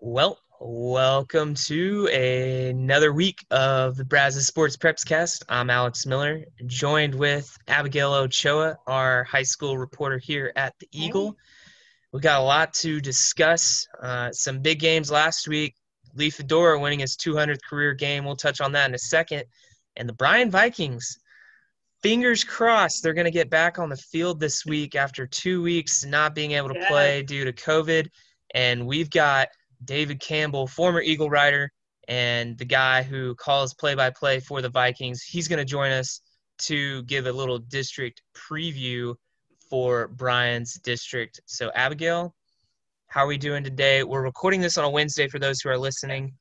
[0.00, 5.44] Well, welcome to another week of the Brazos Sports Preps Cast.
[5.48, 11.36] I'm Alex Miller, joined with Abigail Ochoa, our high school reporter here at the Eagle.
[12.12, 13.86] We got a lot to discuss.
[14.02, 15.74] Uh, some big games last week.
[16.14, 18.24] Lee Fedora winning his 200th career game.
[18.24, 19.44] We'll touch on that in a second.
[19.96, 21.18] And the Bryan Vikings,
[22.02, 26.04] fingers crossed, they're going to get back on the field this week after two weeks
[26.04, 26.88] not being able to Yeah.
[26.88, 28.08] play due to COVID.
[28.54, 29.48] And we've got
[29.84, 31.70] David Campbell, former Eagle Rider,
[32.08, 35.22] and the guy who calls play by play for the Vikings.
[35.22, 36.20] He's going to join us
[36.62, 39.14] to give a little district preview
[39.68, 41.40] for Bryan's district.
[41.46, 42.34] So, Abigail,
[43.06, 44.02] how are we doing today?
[44.02, 46.32] We're recording this on a Wednesday for those who are listening.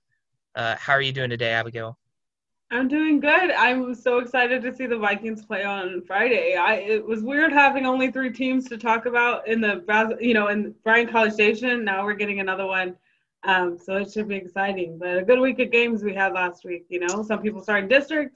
[0.56, 1.98] Uh, how are you doing today, Abigail?
[2.72, 3.52] I'm doing good.
[3.52, 6.56] I'm so excited to see the Vikings play on Friday.
[6.56, 9.84] I it was weird having only three teams to talk about in the
[10.22, 11.84] you know in Bryan College Station.
[11.84, 12.96] Now we're getting another one,
[13.44, 14.98] um, so it should be exciting.
[14.98, 16.86] But a good week of games we had last week.
[16.90, 18.36] You know, some people starting district,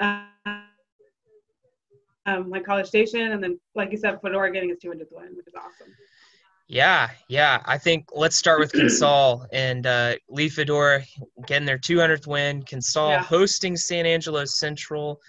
[0.00, 0.24] uh,
[2.26, 5.46] um, like College Station, and then like you said, Fedora getting his 200th win, which
[5.46, 5.92] is awesome.
[6.66, 7.62] Yeah, yeah.
[7.66, 11.02] I think let's start with Consol and uh, Lee Fedora
[11.46, 12.62] getting their 200th win.
[12.62, 13.22] Consol Yeah.
[13.24, 15.20] hosting San Angelo Central.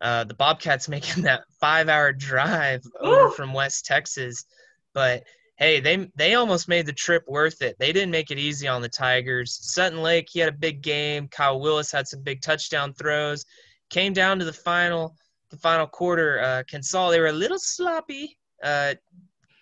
[0.00, 3.30] Uh, the Bobcats making that five-hour drive over Ooh.
[3.30, 4.44] from West Texas,
[4.92, 5.22] but
[5.58, 7.76] hey, they they almost made the trip worth it.
[7.78, 9.58] They didn't make it easy on the Tigers.
[9.60, 11.28] Sutton Lake, he had a big game.
[11.28, 13.44] Kyle Willis had some big touchdown throws.
[13.90, 15.16] Came down to the final,
[15.50, 16.40] the final quarter.
[16.40, 18.38] Uh, Consol, they were a little sloppy.
[18.62, 18.94] Uh,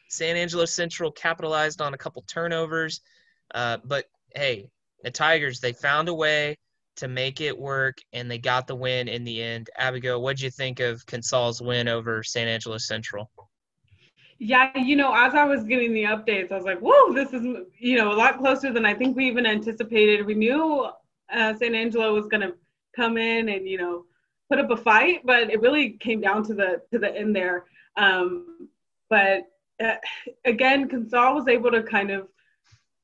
[0.08, 3.00] San Angelo Central capitalized on a couple turnovers,
[3.54, 4.68] uh, but hey,
[5.02, 6.56] the Tigers they found a way
[6.96, 9.68] to make it work, and they got the win in the end.
[9.76, 13.30] Abigail, what'd you think of Consol's win over San Angelo Central?
[14.38, 17.42] Yeah, you know, as I was getting the updates, I was like, whoa, this is,
[17.78, 20.26] you know, a lot closer than I think we even anticipated.
[20.26, 20.88] We knew
[21.32, 22.54] uh, San Angelo was going to
[22.94, 24.04] come in and, you know,
[24.50, 27.64] put up a fight, but it really came down to the to the end there.
[27.96, 28.68] Um,
[29.08, 29.44] but
[29.82, 29.96] uh,
[30.44, 32.28] again, Consol was able to kind of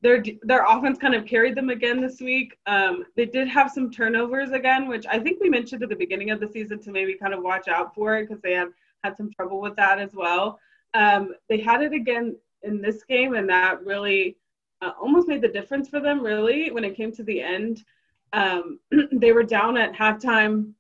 [0.03, 2.57] their their offense kind of carried them again this week.
[2.67, 6.31] Um, they did have some turnovers again, which I think we mentioned at the beginning
[6.31, 8.69] of the season to maybe kind of watch out for it because they had
[9.05, 10.59] had some trouble with that as well.
[10.95, 14.37] Um, they had it again in this game, and that really
[14.81, 16.23] uh, almost made the difference for them.
[16.23, 17.85] Really, when it came to the end,
[18.33, 18.79] um,
[19.13, 20.73] they were down at halftime,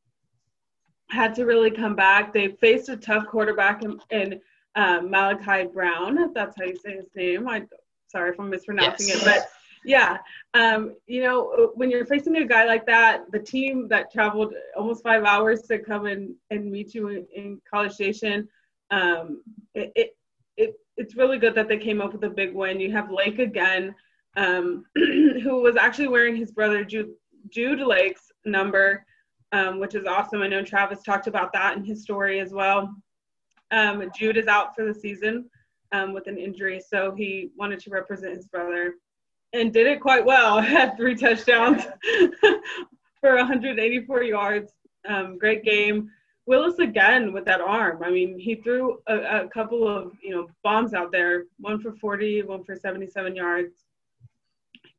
[1.08, 2.32] had to really come back.
[2.32, 4.40] They faced a tough quarterback in, in
[4.74, 6.18] um, Malachi Brown.
[6.18, 7.48] If that's how you say his name.
[7.48, 7.62] I
[8.08, 9.22] sorry if I'm mispronouncing Yes.
[9.22, 9.48] it, but
[9.84, 10.18] yeah,
[10.54, 15.02] um, you know, when you're facing a guy like that, the team that traveled almost
[15.02, 18.48] five hours to come and, and meet you in, in College Station,
[18.92, 19.42] um,
[19.74, 20.10] it, it,
[20.56, 22.78] it, it's really good that they came up with a big win.
[22.78, 23.94] You have Lake again,
[24.36, 27.14] um, who was actually wearing his brother Jude,
[27.50, 29.04] Jude Lake's number,
[29.52, 30.42] um, which is awesome.
[30.42, 32.94] I know Travis talked about that in his story as well.
[33.70, 35.48] Um, Jude is out for the season
[35.92, 38.94] um, with an injury, so he wanted to represent his brother
[39.54, 40.60] and did it quite well.
[40.60, 41.82] Had three touchdowns
[43.20, 44.72] for 184 yards.
[45.08, 46.10] Um, great game.
[46.46, 48.02] Willis again with that arm.
[48.02, 51.92] I mean, he threw a, a couple of you know bombs out there, one for
[51.92, 53.84] 40, one for 77 yards,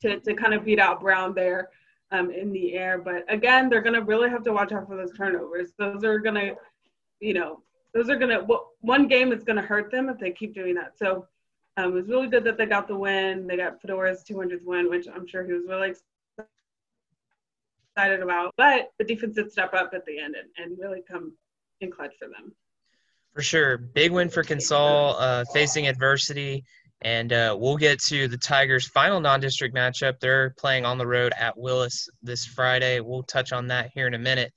[0.01, 1.69] to to kind of beat out Brown there
[2.11, 2.97] um, in the air.
[2.97, 5.73] But again, they're gonna really have to watch out for those turnovers.
[5.77, 6.53] Those are gonna,
[7.19, 7.61] you know,
[7.93, 8.45] those are gonna
[8.79, 10.97] one game is gonna hurt them if they keep doing that.
[10.97, 11.27] So
[11.75, 13.47] um, it was really good that they got the win.
[13.47, 15.93] They got Fedora's 200th win, which I'm sure he was really
[17.95, 18.53] excited about.
[18.57, 21.33] But the defense did step up at the end and, and really come
[21.81, 22.53] in clutch for them.
[23.33, 26.63] For sure, big win for Consol, uh, facing adversity,
[27.01, 30.19] and uh, we'll get to the Tigers' final non-district matchup.
[30.19, 32.99] They're playing on the road at Willis this Friday.
[32.99, 34.53] We'll touch on that here in a minute.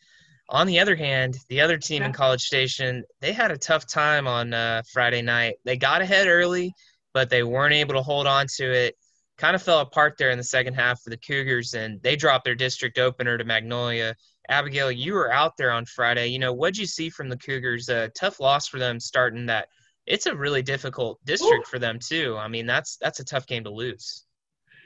[0.50, 4.28] On the other hand, the other team in College Station, they had a tough time
[4.28, 5.54] on uh, Friday night.
[5.64, 6.72] They got ahead early,
[7.14, 8.94] but they weren't able to hold on to it.
[9.38, 12.44] Kind of fell apart there in the second half for the Cougars, and they dropped
[12.44, 14.14] their district opener to Magnolia.
[14.48, 16.28] Abigail, you were out there on Friday.
[16.28, 17.88] You know, what'd you see from the Cougars?
[17.88, 19.68] A tough loss for them starting that.
[20.06, 22.36] It's a really difficult district for them too.
[22.38, 24.24] I mean, that's that's a tough game to lose.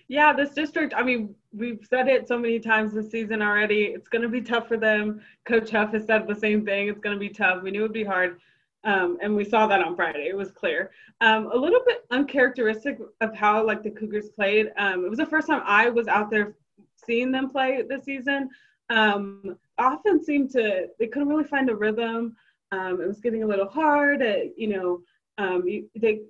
[0.08, 3.92] Yeah, this district, I mean, we've said it so many times this season already.
[3.94, 5.20] It's going to be tough for them.
[5.44, 6.88] Coach Huff has said the same thing.
[6.88, 7.62] It's going to be tough.
[7.62, 8.40] We knew it would be hard.
[8.84, 10.28] Um, and we saw that on Friday.
[10.28, 10.90] It was clear.
[11.20, 14.72] Um, a little bit uncharacteristic of how like the Cougars played.
[14.78, 16.56] Um, it was the first time I was out there
[17.06, 18.48] seeing them play this season.
[18.88, 22.34] Um, offense seemed to they couldn't really find a rhythm.
[22.72, 24.22] Um, it was getting a little hard.
[24.22, 25.00] Uh, you know,
[25.38, 25.64] um,
[25.96, 26.20] they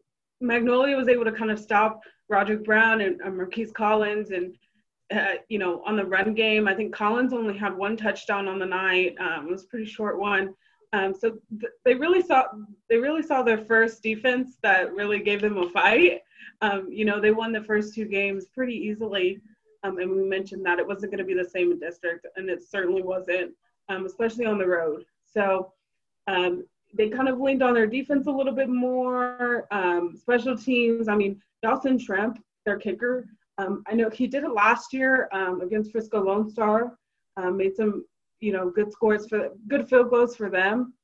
[0.40, 4.56] Magnolia was able to kind of stop Roderick Brown and uh, Marquise Collins and
[5.14, 6.68] uh, you know, on the run game.
[6.68, 9.16] I think Collins only had one touchdown on the night.
[9.18, 10.54] It was a pretty short one.
[10.92, 12.44] Um, so th- they really saw
[12.88, 16.22] they really saw their first defense that really gave them a fight.
[16.62, 19.40] Um, you know, they won the first two games pretty easily,
[19.84, 22.62] um, and we mentioned that it wasn't going to be the same district, and it
[22.62, 23.52] certainly wasn't,
[23.88, 25.04] um, especially on the road.
[25.32, 25.72] So
[26.26, 29.66] um, they kind of leaned on their defense a little bit more.
[29.70, 31.08] Um, special teams.
[31.08, 33.28] I mean, Dawson Shrimp, their kicker.
[33.86, 35.28] I know he did it last year
[35.62, 36.96] against Frisco Lone Star.
[37.52, 38.06] made some
[38.40, 40.94] you know, good scores for good field goals for them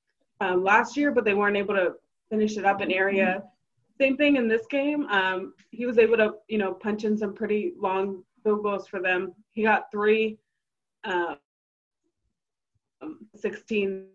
[0.41, 1.93] um, last year, but they weren't able to
[2.31, 3.43] finish it up in area.
[4.01, 5.07] Same thing in this game.
[5.07, 9.01] Um, he was able to, you know, punch in some pretty long field goals for
[9.01, 9.33] them.
[9.53, 10.39] He got three,
[11.05, 11.37] um,
[13.37, 14.07] 16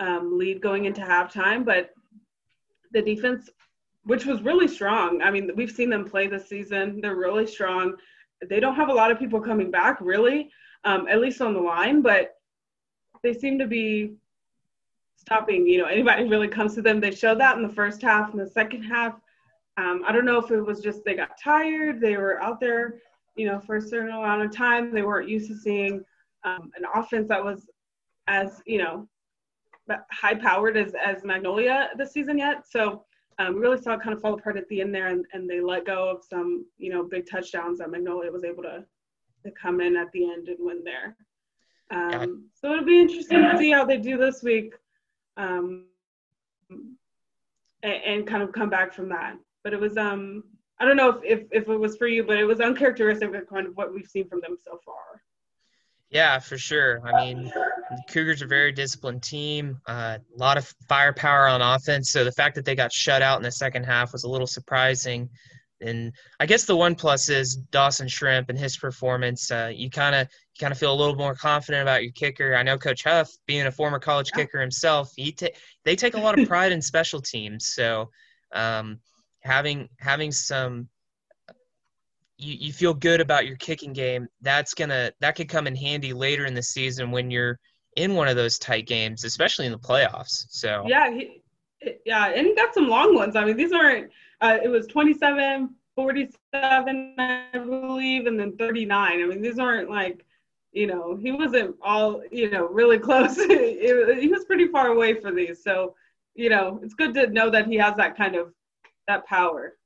[0.00, 1.90] um, lead going into halftime, but
[2.92, 3.48] the defense,
[4.04, 5.22] which was really strong.
[5.22, 7.00] I mean, we've seen them play this season.
[7.00, 7.94] They're really strong.
[8.48, 10.50] They don't have a lot of people coming back, really
[10.84, 12.36] um, at least on the line, but
[13.22, 14.14] they seem to be
[15.16, 17.00] stopping, you know, anybody really comes to them.
[17.00, 18.32] They showed that in the first half.
[18.32, 19.14] In the second half,
[19.76, 22.96] um, I don't know if it was just they got tired, they were out there,
[23.36, 24.92] you know, for a certain amount of time.
[24.92, 26.04] They weren't used to seeing
[26.44, 27.66] um, an offense that was
[28.26, 29.08] as, you know,
[30.10, 32.64] high powered as, as Magnolia this season yet.
[32.68, 33.04] So
[33.38, 35.48] um, we really saw it kind of fall apart at the end there, and, and
[35.48, 38.84] they let go of some, you know, big touchdowns that Magnolia was able to
[39.42, 41.16] to come in at the end and win there.
[41.90, 42.46] Um.
[42.54, 44.74] So it'll be interesting to see how they do this week
[45.36, 45.86] um,
[47.82, 49.36] and, and, kind of come back from that.
[49.64, 50.44] But it was, um,
[50.78, 53.48] I don't know if, if, if it was for you, but it was uncharacteristic of
[53.48, 55.22] kind of what we've seen from them so far.
[56.10, 57.00] Yeah, for sure.
[57.06, 61.62] I mean, the Cougars are a very disciplined team, uh, a lot of firepower on
[61.62, 62.10] offense.
[62.10, 64.46] So the fact that they got shut out in the second half was a little
[64.46, 65.30] surprising.
[65.82, 69.50] And I guess the one plus is Dawson Shrimp and his performance.
[69.50, 72.54] Uh, you kind of you kind of feel a little more confident about your kicker.
[72.54, 74.42] I know Coach Huff, being a former college yeah.
[74.42, 75.48] kicker himself, he ta-
[75.84, 77.66] they take a lot of pride in special teams.
[77.74, 78.10] So
[78.52, 79.00] um,
[79.40, 80.88] having having some
[82.38, 84.28] you, you feel good about your kicking game.
[84.40, 87.58] That's gonna that could come in handy later in the season when you're
[87.96, 90.46] in one of those tight games, especially in the playoffs.
[90.48, 91.42] So yeah, he,
[92.04, 93.36] yeah, and he got some long ones.
[93.36, 94.10] I mean, these aren't
[94.42, 99.22] uh, it was 27, 47, I believe, and then 39.
[99.22, 100.24] I mean, these aren't like,
[100.72, 103.36] you know, he wasn't all, you know, really close.
[103.36, 105.62] he was pretty far away for these.
[105.62, 105.94] So,
[106.34, 108.52] you know, it's good to know that he has that kind of
[109.06, 109.76] that power.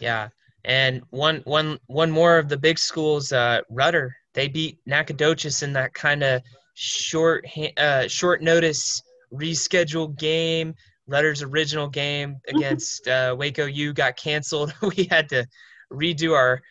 [0.00, 0.28] Yeah.
[0.64, 5.74] And one one one more of the big schools, uh, Rudder, they beat Nacogdoches in
[5.74, 6.42] that kind of
[6.74, 9.02] short uh, short notice
[9.32, 10.74] rescheduled game.
[11.06, 14.74] Rudder's original game against uh, Waco U got canceled.
[14.96, 15.46] we had to
[15.92, 16.62] redo our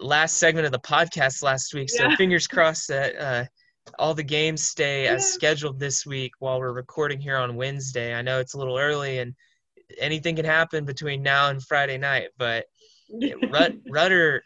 [0.00, 1.90] last segment of the podcast last week.
[1.90, 2.16] So yeah.
[2.16, 3.44] fingers crossed that uh,
[3.98, 5.14] all the games stay yeah.
[5.14, 8.14] as scheduled this week while we're recording here on Wednesday.
[8.14, 9.34] I know it's a little early and
[9.98, 12.66] anything can happen between now and Friday night, but
[13.90, 14.42] Rudder,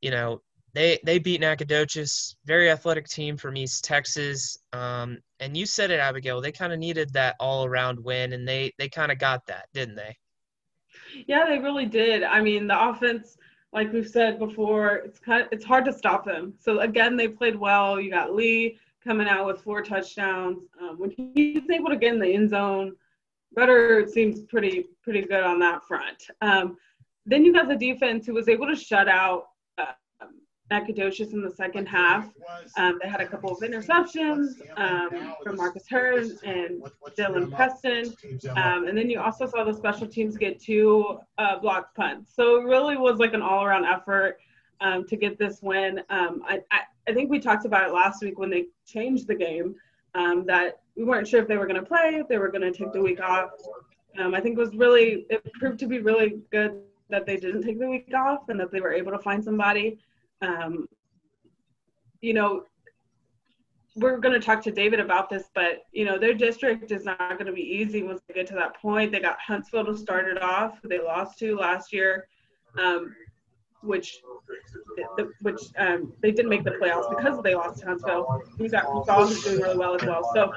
[0.00, 4.58] you know, they they beat Nacogdoches, very athletic team from East Texas.
[4.72, 6.40] Um, and you said it, Abigail.
[6.40, 9.66] They kind of needed that all around win, and they they kind of got that,
[9.74, 10.16] didn't they?
[11.26, 12.22] Yeah, they really did.
[12.22, 13.36] I mean, the offense,
[13.72, 16.54] like we've said before, it's kind of, it's hard to stop them.
[16.58, 18.00] So again, they played well.
[18.00, 20.58] You got Lee coming out with four touchdowns.
[20.80, 22.94] Um, when he's able to get in the end zone,
[23.56, 26.26] Rudder seems pretty pretty good on that front.
[26.40, 26.76] Um,
[27.26, 29.48] then you got the defense who was able to shut out
[30.70, 32.28] Nacogdoches in the second half.
[32.76, 36.82] Um, they had a couple of interceptions um, from Marcus Hearn and
[37.18, 38.14] Dylan Preston.
[38.56, 42.32] Um, and then you also saw the special teams get two uh, blocked punts.
[42.34, 44.38] So it really was like an all around effort
[44.80, 46.00] um, to get this win.
[46.08, 49.34] Um, I, I, I, think we talked about it last week when they changed the
[49.34, 49.74] game
[50.14, 52.62] um, that we weren't sure if they were going to play, if they were going
[52.62, 53.50] to take the week off.
[54.18, 57.78] I think it was really, it proved to be really good that they didn't take
[57.78, 59.98] the week off and that they were able to find somebody
[60.42, 60.88] um,
[62.20, 62.64] you know,
[63.96, 67.18] we're going to talk to David about this, but you know, their district is not
[67.18, 69.10] going to be easy once they get to that point.
[69.12, 72.28] They got Huntsville to start it off, who they lost to last year,
[72.78, 73.14] um,
[73.82, 74.20] which
[75.42, 78.42] which um, they didn't make the playoffs because they lost to Huntsville.
[78.58, 80.30] We got Gonzalez who's doing really well as well.
[80.34, 80.52] So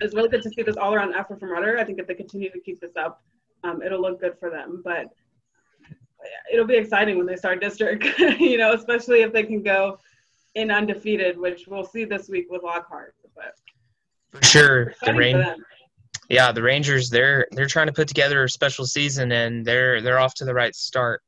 [0.00, 1.78] it's really good to see this all-around effort from Rudder.
[1.78, 3.22] I think if they continue to keep this up,
[3.64, 4.80] um, it'll look good for them.
[4.84, 5.10] But
[6.52, 9.98] it'll be exciting when they start district, you know, especially if they can go
[10.54, 13.14] in undefeated, which we'll see this week with Lockhart.
[13.34, 13.54] But
[14.32, 15.44] for sure, the rain.
[16.28, 20.18] Yeah, the Rangers they're they're trying to put together a special season and they're they're
[20.18, 21.22] off to the right start.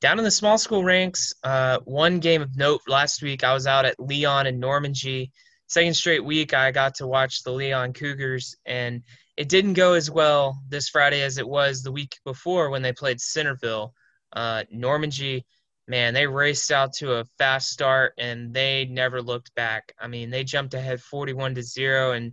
[0.00, 3.66] down in the small school ranks, uh, one game of note last week, I was
[3.66, 5.30] out at Leon and Normangee.
[5.68, 9.02] Second straight week, I got to watch the Leon Cougars, and
[9.36, 12.92] it didn't go as well this Friday as it was the week before when they
[12.92, 13.94] played Centerville.
[14.32, 15.42] Uh, Normangee,
[15.88, 19.92] man, they raced out to a fast start and they never looked back.
[20.00, 22.32] I mean, they jumped ahead 41 to zero, and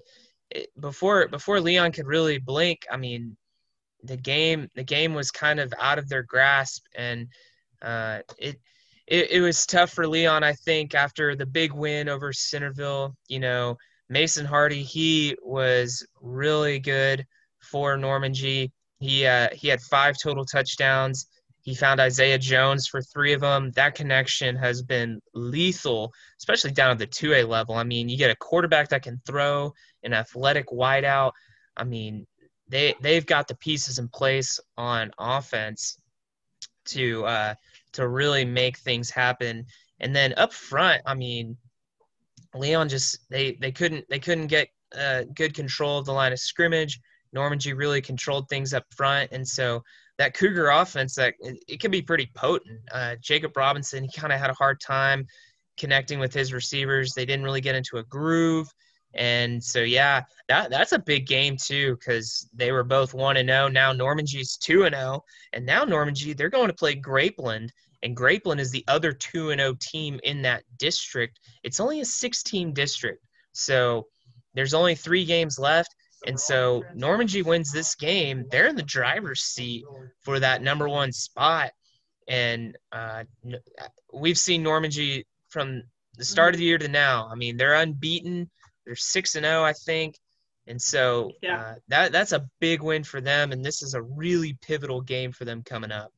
[0.49, 3.37] it, before before Leon could really blink, I mean,
[4.03, 7.27] the game the game was kind of out of their grasp, and
[7.81, 8.57] uh, it,
[9.07, 10.43] it it was tough for Leon.
[10.43, 13.77] I think after the big win over Centerville, you know,
[14.09, 17.25] Mason Hardy he was really good
[17.59, 18.71] for Normangee.
[18.99, 21.27] He uh, he had five total touchdowns.
[21.69, 23.69] He found Isaiah Jones for three of them.
[23.75, 27.75] That connection has been lethal, especially down at the 2A level.
[27.75, 29.71] I mean, you get a quarterback that can throw,
[30.01, 31.33] an athletic wideout.
[31.77, 32.25] I mean,
[32.69, 36.01] they they've got the pieces in place on offense
[36.85, 37.53] to uh,
[37.93, 39.67] to really make things happen.
[39.99, 41.55] And then up front, I mean,
[42.55, 46.39] Leon just they they couldn't they couldn't get uh, good control of the line of
[46.39, 46.99] scrimmage.
[47.35, 49.83] Normangee really controlled things up front, and so
[50.19, 52.79] that Cougar offense that it, it can be pretty potent.
[52.91, 55.25] Uh, Jacob Robinson he kind of had a hard time
[55.77, 57.13] connecting with his receivers.
[57.13, 58.67] They didn't really get into a groove.
[59.15, 63.49] And so, yeah, that that's a big game too because they were both one and
[63.49, 63.65] zero.
[63.65, 63.67] Oh.
[63.69, 65.23] Now Normangee's two and zero, oh,
[65.53, 67.69] and now Normangee they're going to play Grapeland,
[68.03, 71.39] and Grapeland is the other two and zero oh team in that district.
[71.63, 74.05] It's only a six-team district, so
[74.53, 75.95] there's only three games left.
[76.25, 79.85] And so Normangee wins this game, they're in the driver's seat
[80.21, 81.71] for that number one spot.
[82.27, 83.23] And uh,
[84.13, 85.83] we've seen Normangee from
[86.17, 87.29] the start of the year to now.
[87.31, 88.49] I mean, they're unbeaten
[88.89, 90.17] they're six and zero, oh, I think,
[90.65, 91.59] and so yeah.
[91.59, 93.51] uh, that that's a big win for them.
[93.51, 96.11] And this is a really pivotal game for them coming up.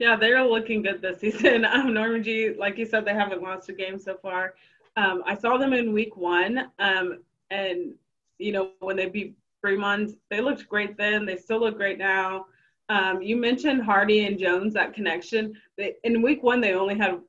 [0.00, 1.64] Yeah, they're looking good this season.
[1.64, 4.54] Um, Normangee, like you said, they haven't lost a game so far.
[4.96, 7.20] Um, I saw them in week one, um,
[7.52, 7.94] and
[8.40, 11.26] you know when they beat Fremont, they looked great then.
[11.26, 12.46] They still look great now.
[12.88, 15.54] Um, you mentioned Hardy and Jones, that connection.
[15.78, 17.20] They, in week one, they only had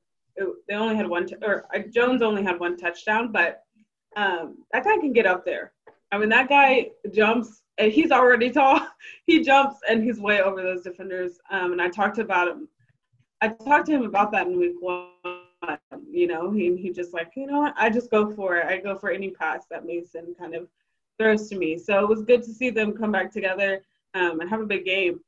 [0.67, 3.63] they only had one, t- or uh, Jones only had one touchdown, but
[4.15, 5.73] um, that guy can get up there.
[6.11, 8.87] I mean, that guy jumps, and he's already tall.
[9.27, 11.39] he jumps, and he's way over those defenders.
[11.51, 12.67] Um, and I talked about him.
[13.41, 15.09] I talked to him about that in week one.
[16.09, 17.73] You know, he he just like, you know what?
[17.77, 18.65] I just go for it.
[18.65, 20.67] I go for any pass that Mason kind of
[21.21, 21.77] throws to me.
[21.77, 24.85] So it was good to see them come back together um, and have a big
[24.85, 25.19] game,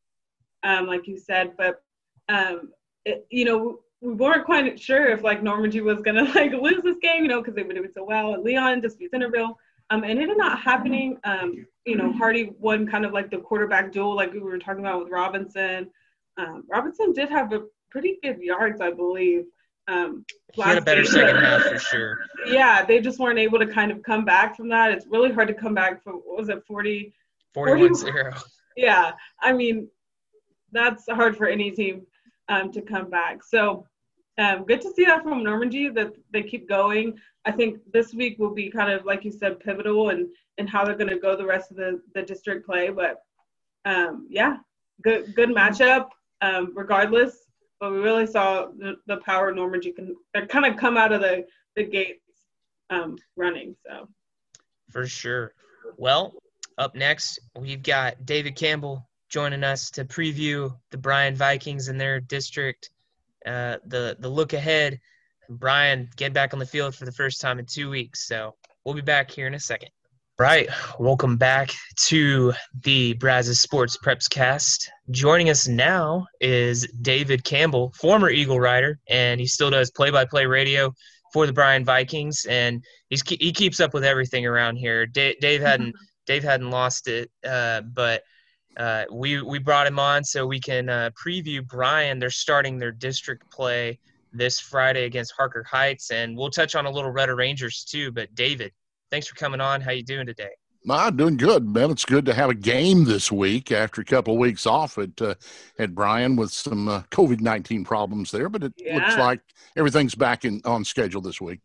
[0.64, 1.54] um, like you said.
[1.58, 1.84] But
[2.30, 2.72] um,
[3.06, 6.98] it, you know, we weren't quite sure if like Normangee was gonna like lose this
[7.02, 8.34] game, you know, because they were doing so well.
[8.34, 9.58] And Leon just beat Centerville.
[9.90, 11.18] Um, and it ended up happening.
[11.24, 14.80] Um, you know, Hardy won kind of like the quarterback duel, like we were talking
[14.80, 15.90] about with Robinson.
[16.38, 19.46] Um, Robinson did have a pretty good yards, I believe.
[19.88, 22.20] Um, he had a better second half for sure.
[22.48, 24.92] Yeah, they just weren't able to kind of come back from that.
[24.92, 27.14] It's really hard to come back from what was it 40
[27.54, 28.34] 41 0.
[28.76, 29.12] Yeah,
[29.42, 29.90] I mean,
[30.72, 32.04] that's hard for any team
[32.50, 33.44] um, to come back.
[33.44, 33.86] So
[34.38, 37.20] um, good to see that from Normangee that they keep going.
[37.46, 40.86] I think this week will be kind of like you said pivotal and and how
[40.86, 42.90] they're going to go the rest of the the district play.
[42.90, 43.22] But
[43.86, 44.58] um, yeah,
[45.02, 46.10] good good matchup
[46.42, 47.43] um, regardless.
[47.84, 50.16] But we really saw the, the power of Normangee can
[50.48, 52.24] kind of come out of the the gates
[52.90, 53.76] um, running.
[53.86, 54.08] So
[54.90, 55.54] for sure.
[55.98, 56.34] Well,
[56.78, 62.22] up next we've got David Campbell joining us to preview the Bryan Vikings and their
[62.22, 62.90] district
[63.46, 65.02] uh, the the look ahead.
[65.50, 68.26] Bryan get back on the field for the first time in two weeks.
[68.26, 69.90] So we'll be back here in a second.
[70.40, 71.72] Right, welcome back
[72.08, 74.90] to the Brazos Sports Preps Cast.
[75.12, 80.92] Joining us now is David Campbell, former Eagle Rider, and he still does play-by-play radio
[81.32, 85.06] for the Bryan Vikings, and he's he keeps up with everything around here.
[85.06, 85.94] Dave, Dave hadn't
[86.26, 88.24] Dave hadn't lost it, uh, but
[88.76, 92.18] uh, we we brought him on so we can uh, preview Bryan.
[92.18, 94.00] They're starting their district play
[94.32, 98.12] this Friday against Harker Heights, and we'll touch on a little Rudder Rangers too.
[98.12, 98.72] But David,
[99.14, 99.80] thanks for coming on.
[99.80, 100.50] How you doing today?
[100.90, 101.92] I'm doing good, man.
[101.92, 105.22] It's good to have a game this week after a couple of weeks off at
[105.22, 105.36] uh,
[105.78, 108.96] at Bryan with some uh, COVID nineteen problems there, but it yeah.
[108.96, 109.40] looks like
[109.78, 111.60] everything's back in on schedule this week.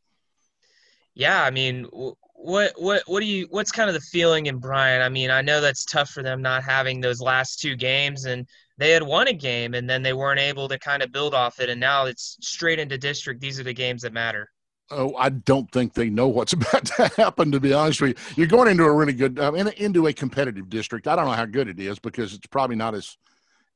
[1.14, 1.86] Yeah, I mean,
[2.34, 5.00] what what what do you what's kind of the feeling in Bryan?
[5.00, 8.46] I mean, I know that's tough for them not having those last two games and
[8.76, 11.60] they had won a game and then they weren't able to kind of build off
[11.60, 13.40] it and now it's straight into district.
[13.40, 14.50] These are the games that matter.
[14.90, 17.52] Oh, I don't think they know what's about to happen.
[17.52, 20.68] To be honest with you, you're going into a really good, uh, into a competitive
[20.68, 21.06] district.
[21.06, 23.16] I don't know how good it is because it's probably not as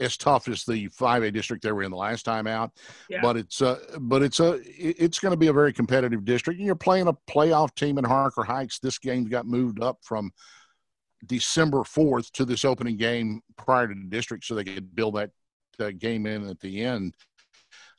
[0.01, 2.73] as tough as the 5A district they were in the last time out.
[3.09, 3.21] Yeah.
[3.23, 6.59] But it's uh, but it's a it's going to be a very competitive district.
[6.59, 8.79] And you're playing a playoff team in Harker Heights.
[8.79, 10.33] This game got moved up from
[11.27, 15.31] December 4th to this opening game prior to the district so they could build that
[15.79, 17.15] uh, game in at the end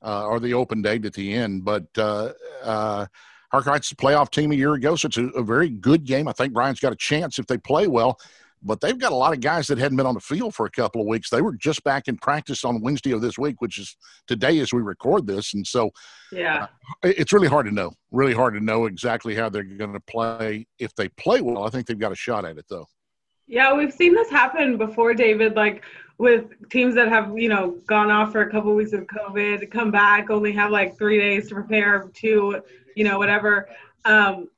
[0.03, 1.63] uh, or the open date at the end.
[1.65, 2.33] But uh,
[2.63, 3.05] uh,
[3.51, 6.27] a playoff team a year ago, so it's a, a very good game.
[6.27, 8.19] I think Bryan's got a chance if they play well
[8.63, 10.72] but they've got a lot of guys that hadn't been on the field for a
[10.72, 11.29] couple of weeks.
[11.29, 13.95] They were just back in practice on Wednesday of this week, which is
[14.27, 15.53] today as we record this.
[15.53, 15.91] And so,
[16.31, 16.67] yeah,
[17.03, 17.91] uh, it's really hard to know.
[18.12, 20.65] Really hard to know exactly how they're going to play.
[20.79, 22.88] If they play well, I think they've got a shot at it, though.
[23.48, 25.55] Yeah, we've seen this happen before, David.
[25.55, 25.83] Like
[26.17, 29.91] with teams that have you know gone off for a couple weeks of COVID, come
[29.91, 32.62] back, only have like three days to prepare, two,
[32.96, 33.70] you know, whatever.
[34.05, 34.50] Um,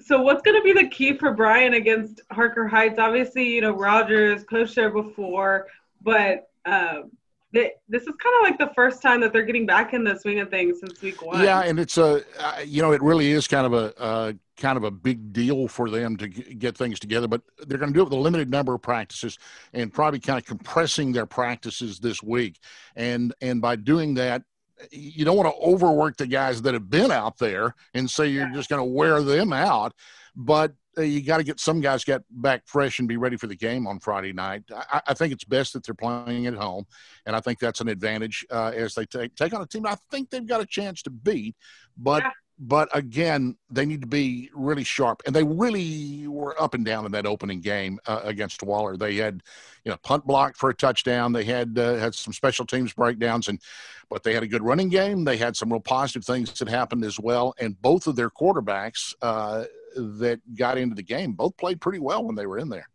[0.00, 2.98] so what's going to be the key for Bryan against Harker Heights?
[2.98, 5.66] Obviously, you know Rogers coached there before,
[6.02, 7.10] but um,
[7.52, 10.40] this is kind of like the first time that they're getting back in the swing
[10.40, 11.42] of things since week one.
[11.42, 14.76] Yeah, and it's a uh, you know it really is kind of a uh, kind
[14.76, 17.28] of a big deal for them to get things together.
[17.28, 19.38] But they're going to do it with a limited number of practices
[19.72, 22.58] and probably kind of compressing their practices this week.
[22.96, 24.42] And and by doing that,
[24.90, 28.50] you don't want to overwork the guys that have been out there and say you're
[28.50, 29.92] just going to wear them out.
[30.36, 33.46] But uh, you got to get some guys get back fresh and be ready for
[33.46, 34.64] the game on Friday night.
[34.72, 36.86] I, I, think it's best that they're playing at home,
[37.26, 39.96] and I think that's an advantage uh, as they take take on a team I
[40.10, 41.56] think they've got a chance to beat.
[41.96, 46.74] But yeah but again, they need to be really sharp, and they really were up
[46.74, 48.96] and down in that opening game uh, against Waller.
[48.96, 49.42] They had,
[49.84, 51.32] you know, punt blocked for a touchdown.
[51.32, 53.60] They had uh, had some special teams breakdowns, and
[54.08, 55.24] but they had a good running game.
[55.24, 59.14] They had some real positive things that happened as well, and both of their quarterbacks
[59.20, 59.64] uh,
[59.96, 62.88] that got into the game both played pretty well when they were in there.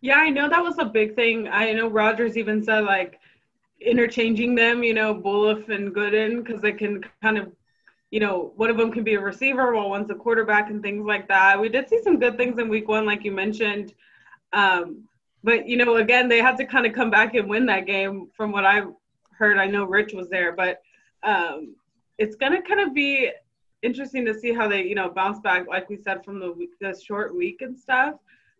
[0.00, 1.48] Yeah, I know that was a big thing.
[1.48, 3.18] I know Rogers even said like
[3.80, 7.50] interchanging them, you know, Bullough and Gooden, because they can kind of
[8.10, 11.04] you know, one of them can be a receiver while one's a quarterback and things
[11.04, 11.60] like that.
[11.60, 13.94] We did see some good things in week one, like you mentioned.
[14.52, 15.08] Um,
[15.42, 18.28] but, you know, again, they had to kind of come back and win that game
[18.36, 18.82] from what I
[19.32, 19.58] heard.
[19.58, 20.80] I know Rich was there, but
[21.22, 21.74] um,
[22.18, 23.30] it's going to kind of be
[23.82, 26.98] interesting to see how they, you know, bounce back, like we said, from the, the
[26.98, 28.14] short week and stuff.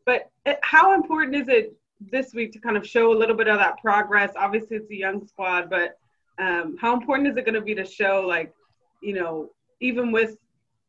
[0.04, 3.48] But it, how important is it this week to kind of show a little bit
[3.48, 4.32] of that progress?
[4.36, 5.98] Obviously, it's a young squad, but
[6.38, 8.52] um, how important is it going to be to show, like,
[9.00, 10.36] you know, even with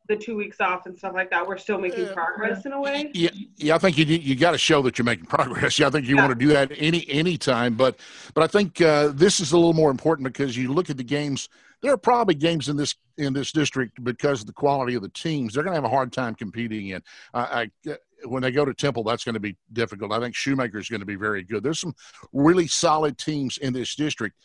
[0.08, 3.10] the two weeks off and stuff like that, we're still making progress in a way.
[3.14, 3.74] Yeah, yeah.
[3.74, 5.78] I think you you got to show that you're making progress.
[5.78, 6.26] Yeah, I think you yeah.
[6.26, 7.74] want to do that any any time.
[7.74, 8.00] But
[8.34, 11.04] but I think uh, this is a little more important because you look at the
[11.04, 11.48] games.
[11.80, 15.10] There are probably games in this in this district because of the quality of the
[15.10, 15.54] teams.
[15.54, 17.02] They're going to have a hard time competing in.
[17.34, 20.12] I, I when they go to Temple, that's going to be difficult.
[20.12, 21.62] I think Shoemaker is going to be very good.
[21.62, 21.94] There's some
[22.32, 24.36] really solid teams in this district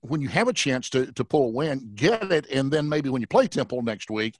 [0.00, 2.46] when you have a chance to, to pull a win, get it.
[2.50, 4.38] And then maybe when you play Temple next week,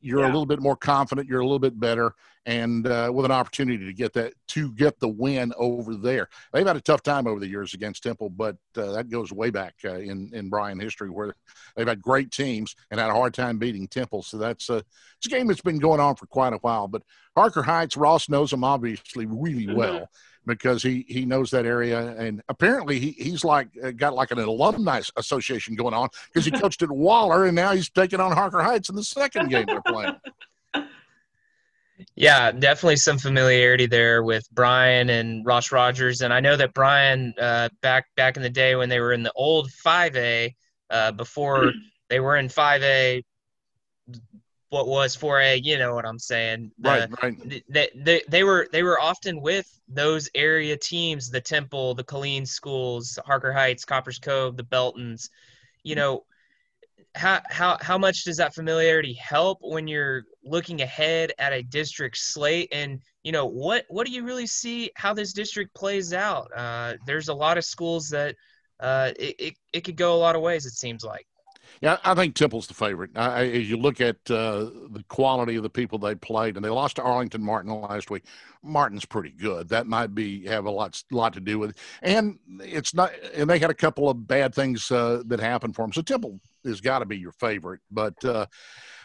[0.00, 0.26] you're yeah.
[0.26, 1.28] a little bit more confident.
[1.28, 2.14] You're a little bit better,
[2.46, 6.28] and uh, with an opportunity to get that to get the win over there.
[6.52, 9.50] They've had a tough time over the years against Temple, but uh, that goes way
[9.50, 11.34] back uh, in in Bryan history where
[11.76, 14.22] they've had great teams and had a hard time beating Temple.
[14.22, 14.82] So that's a
[15.18, 16.88] it's a game that's been going on for quite a while.
[16.88, 17.02] But
[17.36, 19.76] Harker Heights, Ross knows them obviously really mm-hmm.
[19.76, 20.08] well
[20.46, 24.38] because he he knows that area and apparently he, he's like uh, got like an
[24.38, 28.62] alumni association going on because he coached at Waller and now he's taking on Harker
[28.62, 30.16] Heights in the second game they're playing.
[32.14, 37.34] Yeah, definitely some familiarity there with Bryan and Ross Rogers, and I know that Bryan
[37.38, 40.54] uh, back back in the day when they were in the old 5A,
[40.90, 41.72] uh, before
[42.08, 43.22] they were in 5A,
[44.70, 46.70] what was 4A, you know what I'm saying.
[46.80, 47.62] Right, right.
[47.68, 52.46] They, they, they were they were often with those area teams, the Temple, the Killeen
[52.46, 55.28] schools, Harker Heights, Copperas Cove, the Beltons.
[55.82, 56.24] You know,
[57.14, 62.16] how how how much does that familiarity help when you're looking ahead at a district
[62.16, 66.50] slate and you know what what do you really see how this district plays out
[66.56, 68.36] uh, there's a lot of schools that
[68.78, 71.26] uh, it, it, it could go a lot of ways it seems like
[71.80, 73.10] yeah, I think Temple's the favorite.
[73.16, 76.68] I, as you look at uh, the quality of the people they played, and they
[76.68, 78.24] lost to Arlington Martin last week.
[78.62, 79.68] Martin's pretty good.
[79.70, 81.78] That might be have a lot lot to do with it.
[82.02, 83.12] And it's not.
[83.34, 85.92] And they had a couple of bad things uh, that happened for them.
[85.92, 87.80] So Temple has got to be your favorite.
[87.90, 88.46] But uh,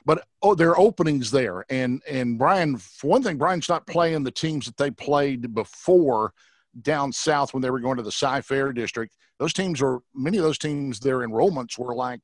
[0.06, 1.66] but oh, there are openings there.
[1.70, 6.34] And and Bryan, for one thing, Bryan's not playing the teams that they played before
[6.82, 9.16] down south when they were going to the Cy-Fair district.
[9.40, 11.00] Those teams are many of those teams.
[11.00, 12.22] Their enrollments were like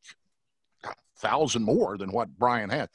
[1.18, 2.90] thousand more than what Bryan had.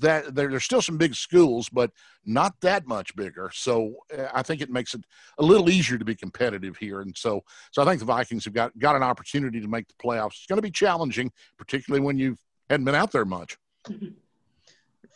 [0.00, 1.90] That there, there's still some big schools, but
[2.24, 3.50] not that much bigger.
[3.54, 5.04] So uh, I think it makes it
[5.38, 7.00] a little easier to be competitive here.
[7.00, 9.94] And so, so I think the Vikings have got got an opportunity to make the
[9.94, 10.34] playoffs.
[10.34, 12.36] It's going to be challenging, particularly when you
[12.68, 13.56] hadn't been out there much.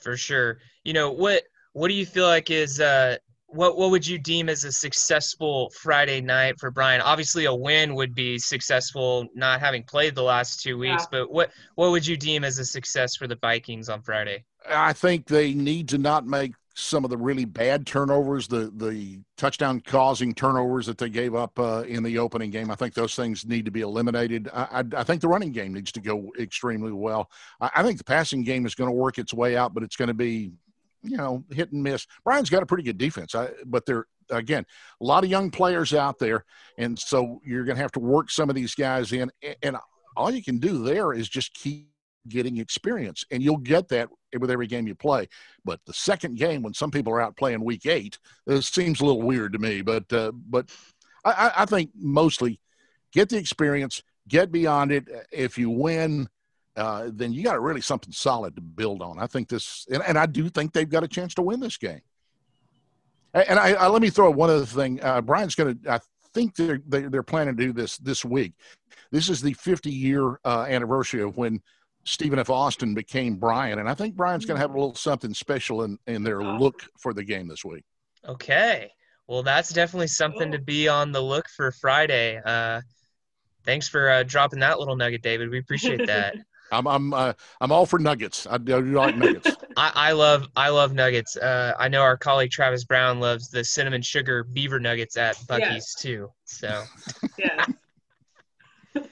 [0.00, 0.58] For sure.
[0.84, 1.44] You know what?
[1.72, 3.16] What do you feel like is uh,
[3.56, 7.00] what what would you deem as a successful Friday night for Bryan?
[7.00, 11.04] Obviously, a win would be successful, not having played the last two weeks.
[11.04, 11.20] Yeah.
[11.20, 14.44] But what what would you deem as a success for the Vikings on Friday?
[14.68, 19.20] I think they need to not make some of the really bad turnovers, the the
[19.38, 22.70] touchdown causing turnovers that they gave up uh, in the opening game.
[22.70, 24.50] I think those things need to be eliminated.
[24.52, 27.30] I, I, I think the running game needs to go extremely well.
[27.60, 29.96] I, I think the passing game is going to work its way out, but it's
[29.96, 30.52] going to be
[31.02, 32.06] you know, hit and miss.
[32.24, 34.64] Bryan's got a pretty good defense, I, but they're again
[35.00, 36.44] a lot of young players out there,
[36.78, 39.30] and so you're going to have to work some of these guys in.
[39.62, 39.76] And
[40.16, 41.90] all you can do there is just keep
[42.28, 45.28] getting experience, and you'll get that with every game you play.
[45.64, 49.04] But the second game, when some people are out playing week eight, it seems a
[49.04, 49.82] little weird to me.
[49.82, 50.70] But uh, but
[51.24, 52.60] I, I think mostly
[53.12, 55.04] get the experience, get beyond it.
[55.32, 56.28] If you win
[56.76, 59.18] uh, then you got really something solid to build on.
[59.18, 61.78] I think this, and, and I do think they've got a chance to win this
[61.78, 62.02] game.
[63.32, 65.02] And I, I let me throw one other thing.
[65.02, 66.00] Uh, Bryan's going to, I
[66.32, 68.52] think they're they, are they are planning to do this this week.
[69.10, 71.60] This is the 50 year uh, anniversary of when
[72.04, 72.50] Stephen F.
[72.50, 75.98] Austin became Bryan, and I think Bryan's going to have a little something special in
[76.06, 77.84] in their look for the game this week.
[78.26, 78.90] Okay,
[79.26, 82.40] well that's definitely something to be on the look for Friday.
[82.42, 82.80] Uh,
[83.64, 85.50] thanks for uh, dropping that little nugget, David.
[85.50, 86.36] We appreciate that.
[86.72, 88.46] I'm I'm uh, I'm all for nuggets.
[88.48, 89.50] I do like nuggets.
[89.76, 91.36] I, I love I love nuggets.
[91.36, 95.60] Uh, I know our colleague Travis Brown loves the cinnamon sugar beaver nuggets at Buc-ee's
[95.60, 95.94] yes.
[95.94, 96.30] too.
[96.44, 96.82] So
[97.38, 97.66] yeah.
[98.96, 99.02] all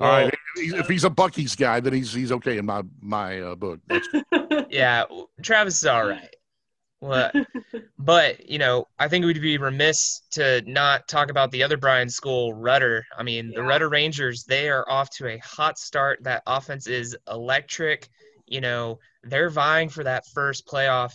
[0.00, 0.34] right.
[0.56, 3.80] If he's a Buc-ee's guy, then he's he's okay in my my uh, book.
[4.70, 5.04] yeah,
[5.42, 6.34] Travis is all right.
[7.00, 7.30] Well,
[8.06, 12.08] but you know, I think we'd be remiss to not talk about the other Bryan
[12.08, 13.04] school, Rudder.
[13.18, 13.56] I mean, yeah.
[13.56, 16.20] the Rudder Rangers, they are off to a hot start.
[16.22, 18.08] That offense is electric.
[18.46, 21.14] You know, they're vying for that first playoff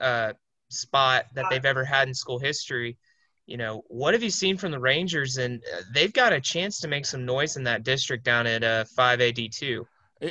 [0.00, 0.32] uh,
[0.68, 2.98] spot that they've ever had in school history.
[3.46, 5.36] You know, what have you seen from the Rangers?
[5.36, 8.64] And uh, they've got a chance to make some noise in that district down at
[8.64, 9.84] uh, 5AD2.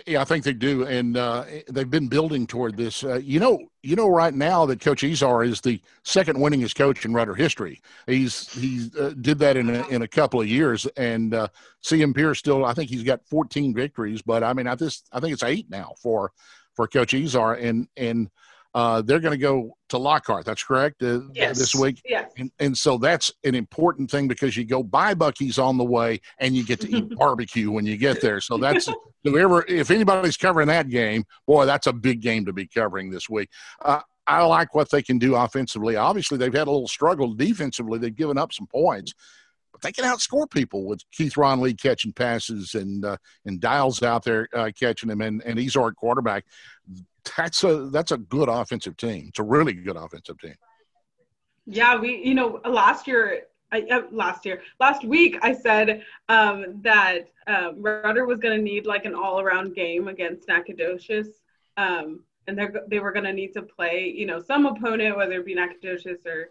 [0.08, 3.04] Yeah, I think they do, and uh, they've been building toward this.
[3.04, 7.04] Uh, you know, you know, right now that Coach Izar is the second winningest coach
[7.04, 7.82] in Rudder history.
[8.08, 11.50] He's he uh, did that in a, in a couple of years, and uh,
[11.84, 12.64] CM Pierce still.
[12.64, 15.70] I think he's got 14 victories, but I mean, I just I think it's eight
[15.70, 16.32] now for
[16.74, 18.30] for Coach Izar, and and
[18.74, 20.46] uh, they're going to go to Lockhart.
[20.46, 21.04] That's correct.
[21.04, 21.58] Uh, yes.
[21.58, 22.02] This week.
[22.06, 22.32] Yes.
[22.38, 26.22] And, and, so that's an important thing because you go buy Buc-ee's on the way
[26.40, 28.40] and you get to eat barbecue when you get there.
[28.40, 28.88] So that's
[29.24, 33.30] whoever, if anybody's covering that game, boy, that's a big game to be covering this
[33.30, 33.50] week.
[33.84, 35.98] Uh, I like what they can do offensively.
[35.98, 38.00] Obviously, they've had a little struggle defensively.
[38.00, 39.14] They've given up some points,
[39.74, 44.02] but they can outscore people with Keith Ron Lee catching passes and uh, and Dials
[44.04, 46.46] out there uh, catching them and and Izar quarterback
[47.38, 49.26] that's a that's a good offensive team.
[49.30, 50.56] It's a really good offensive team.
[51.66, 56.82] Yeah, we you know last year I, uh, last year last week I said um,
[56.82, 61.42] that um, Rudder was going to need like an all around game against Nacogdoches.
[61.78, 65.34] Um, and they they were going to need to play, you know, some opponent, whether
[65.34, 66.50] it be Nacogdoches or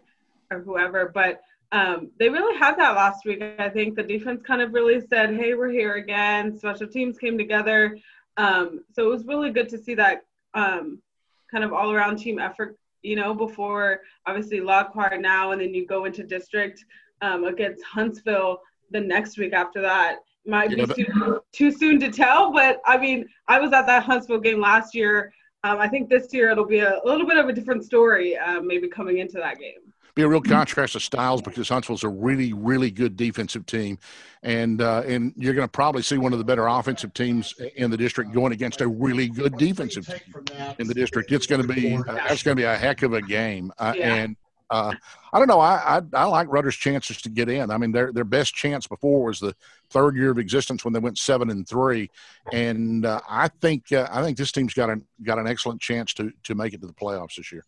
[0.49, 1.11] or whoever.
[1.13, 3.41] But um, they really had that last week.
[3.59, 7.37] I think the defense kind of really said, "Hey, we're here again." Special teams came
[7.37, 7.97] together,
[8.37, 11.01] um, so it was really good to see that um,
[11.49, 15.85] kind of all around team effort, you know, before obviously Lockhart now, and then you
[15.85, 16.83] go into district
[17.21, 18.61] um, against Huntsville
[18.91, 20.17] the next week after that.
[20.45, 24.03] Might yeah, be too, too soon to tell, but I mean, I was at that
[24.03, 25.31] Huntsville game last year.
[25.63, 28.35] Um, I think this year it'll be a, a, little bit of a different story,
[28.35, 32.09] uh, maybe coming into that game be a real contrast of styles because Huntsville's a
[32.09, 33.97] really, really good defensive team,
[34.43, 37.91] and uh, and you're going to probably see one of the better offensive teams in
[37.91, 41.31] the district going against a really good defensive team in the district.
[41.31, 43.93] It's going to be uh, that's going to be a heck of a game, uh,
[43.99, 44.35] and.
[44.69, 44.93] Uh,
[45.33, 45.59] I don't know.
[45.59, 47.71] I, I, I like Rudder's chances to get in.
[47.71, 49.53] I mean, their their best chance before was the
[49.89, 52.09] third year of existence when they went seven and three,
[52.53, 56.13] and uh, I think uh, I think this team's got an got an excellent chance
[56.13, 57.65] to to make it to the playoffs this year.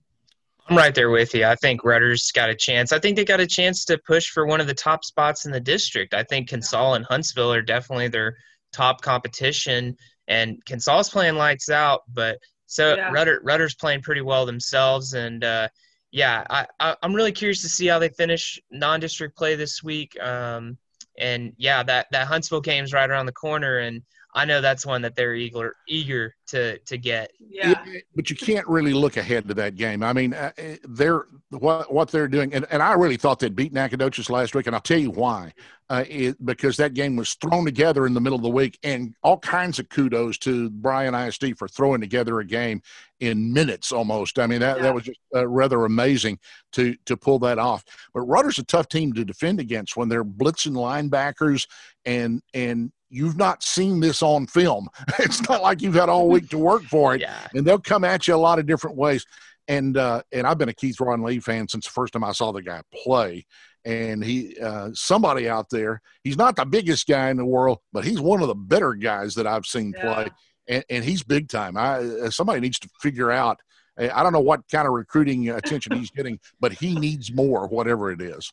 [0.67, 1.45] I'm right there with you.
[1.45, 2.91] I think Rudder's got a chance.
[2.91, 5.52] I think they got a chance to push for one of the top spots in
[5.52, 6.13] the district.
[6.13, 8.36] I think Consol and Huntsville are definitely their
[8.71, 9.97] top competition,
[10.28, 13.12] and Consol's playing lights out, but so yeah.
[13.12, 15.67] Rudder Rudder's playing pretty well themselves, and uh,
[16.12, 20.17] yeah, I, I am really curious to see how they finish non-district play this week.
[20.21, 20.78] Um,
[21.19, 24.02] And yeah, that that Huntsville game's right around the corner, and
[24.35, 27.31] I know that's one that they're eager eager to to get.
[27.39, 27.83] Yeah.
[28.15, 30.03] but you can't really look ahead to that game.
[30.03, 33.55] I mean, uh, uh, they're what what they're doing, and, and I really thought they'd
[33.55, 35.53] beat Nacogdoches last week, and I'll tell you why.
[35.89, 39.13] Uh, it, because that game was thrown together in the middle of the week, and
[39.21, 42.81] all kinds of kudos to Bryan ISD for throwing together a game
[43.19, 44.39] in minutes almost.
[44.39, 44.83] I mean, that, yeah.
[44.83, 46.39] that was just uh, rather amazing
[46.71, 47.83] to to pull that off.
[48.13, 51.67] But Rudder's a tough team to defend against when they're blitzing linebackers
[52.05, 54.89] and and you've not seen this on film.
[55.19, 57.21] It's not like you've had all week to work for it.
[57.21, 57.47] Yeah.
[57.54, 59.26] And they'll come at you a lot of different ways.
[59.67, 62.34] And uh, and I've been a Keith Ron Lee fan since the first time I
[62.34, 63.45] saw the guy play.
[63.86, 68.04] And he, uh, somebody out there, he's not the biggest guy in the world, but
[68.04, 70.13] he's one of the better guys that I've seen yeah.
[70.13, 70.28] play.
[70.67, 71.78] And, and he's big time.
[71.78, 73.60] I uh, somebody needs to figure out.
[73.95, 78.12] I don't know what kind of recruiting attention he's getting, but he needs more, whatever
[78.12, 78.52] it is.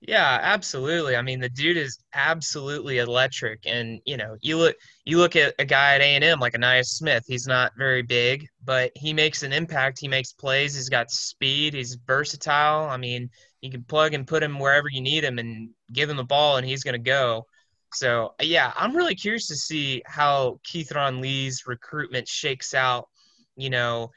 [0.00, 1.14] Yeah, absolutely.
[1.14, 5.54] I mean, the dude is absolutely electric, and you know, you look you look at
[5.58, 7.24] a guy at A and M like Ainias Smith.
[7.26, 9.98] He's not very big, but he makes an impact.
[10.00, 10.74] He makes plays.
[10.74, 11.74] He's got speed.
[11.74, 12.88] He's versatile.
[12.88, 13.28] I mean,
[13.60, 16.56] you can plug and put him wherever you need him, and give him the ball,
[16.56, 17.44] and he's to go.
[17.92, 23.08] So yeah, I'm really curious to see how Keithron Lee's recruitment shakes out.
[23.56, 24.10] You know,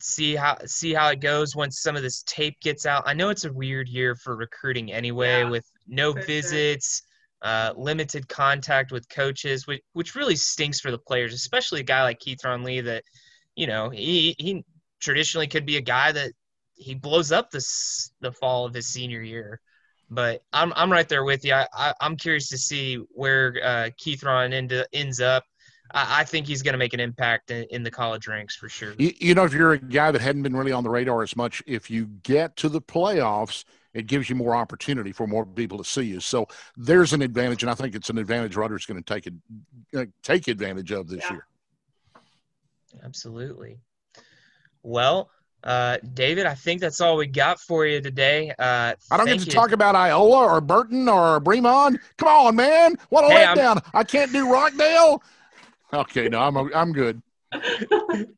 [0.00, 3.02] see how see how it goes once some of this tape gets out.
[3.06, 7.02] I know it's a weird year for recruiting anyway, yeah, with no visits,
[7.42, 7.50] sure.
[7.50, 12.02] uh, limited contact with coaches, which which really stinks for the players, especially a guy
[12.02, 13.04] like Keith Ron Lee that,
[13.56, 14.64] you know, he he
[15.00, 16.32] traditionally could be a guy that
[16.74, 19.60] he blows up this the fall of his senior year.
[20.10, 21.54] But I'm I'm right there with you.
[21.54, 25.44] I, I am curious to see where uh, Keith Ron end, ends up.
[25.90, 28.94] I, think he's going to make an impact in, in, the college ranks for sure.
[28.98, 31.34] You, you, know, if you're a guy that hadn't been really on the radar as
[31.34, 35.78] much, if you get to the playoffs, it gives you more opportunity for more people
[35.78, 36.20] to see you.
[36.20, 36.46] So
[36.76, 39.34] there's an advantage, and I think it's an advantage Rudder's going to take it,
[39.96, 41.32] uh, take advantage of this yeah.
[41.32, 41.46] year.
[43.02, 43.78] Absolutely.
[44.82, 45.30] Well,
[45.64, 48.50] uh, David, I think that's all we got for you today.
[48.58, 49.52] Uh, I don't get to you.
[49.52, 51.98] talk about Iola or Burton or Bremond.
[52.16, 52.96] Come on, man!
[53.08, 53.76] What a hey, letdown!
[53.76, 53.90] I'm...
[53.92, 55.22] I can't do Rockdale.
[55.92, 57.22] Okay, no, I'm I'm good.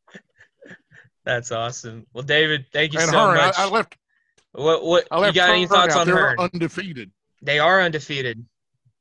[1.25, 2.07] That's awesome.
[2.13, 3.59] Well, David, thank you and so Hearne, much.
[3.59, 3.97] I, I, left.
[4.53, 7.11] What what I left you got any thoughts on They're undefeated.
[7.43, 8.45] They are undefeated.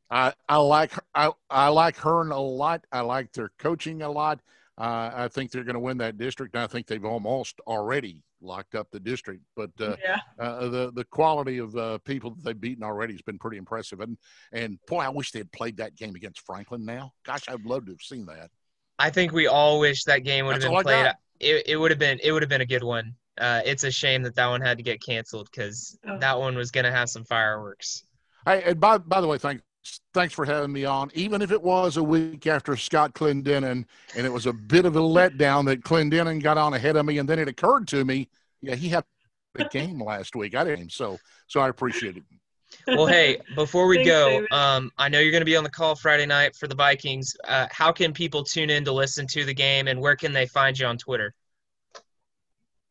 [0.10, 2.86] I I like I I like Hearne a lot.
[2.92, 4.40] I like their coaching a lot.
[4.78, 6.56] Uh, I think they're going to win that district.
[6.56, 9.42] I think they've almost already locked up the district.
[9.56, 10.20] But uh, yeah.
[10.40, 14.00] uh, the the quality of uh, people that they've beaten already has been pretty impressive.
[14.00, 14.18] And
[14.52, 16.86] and boy, I wish they had played that game against Franklin.
[16.86, 18.50] Now, gosh, I'd love to have seen that.
[18.98, 21.14] I think we all wish that game would have been played.
[21.40, 23.16] It, it would have been it would have been a good one.
[23.40, 26.18] Uh, it's a shame that that one had to get canceled because oh.
[26.20, 28.04] that one was going to have some fireworks.
[28.46, 29.62] Hey, and by by the way, thank
[30.14, 31.12] thanks for having me on.
[31.14, 34.96] Even if it was a week after Scott Clendenin, and it was a bit of
[34.96, 38.30] a letdown that Clendenin got on ahead of me, and then it occurred to me,
[38.62, 39.04] yeah, he had
[39.56, 40.56] a game last week.
[40.56, 42.24] I didn't, so so I appreciate it.
[42.88, 45.70] Well, hey, before we Thanks, go, um, I know you're going to be on the
[45.70, 47.36] call Friday night for the Vikings.
[47.48, 50.46] Uh, how can people tune in to listen to the game, and where can they
[50.46, 51.34] find you on Twitter?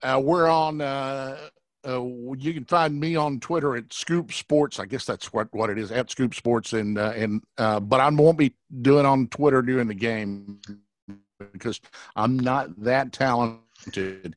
[0.03, 1.37] Uh, we're on uh,
[1.89, 2.05] uh,
[2.37, 4.79] you can find me on Twitter at Scoop Sports.
[4.79, 8.01] I guess that's what, what it is at Scoop Sports, and uh, and uh, but
[8.01, 10.61] I won't be doing on Twitter during the game
[11.53, 11.81] because
[12.15, 14.37] I'm not that talented.